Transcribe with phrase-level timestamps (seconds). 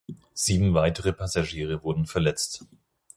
[0.33, 2.65] Sieben weitere Passagiere wurden verletzt.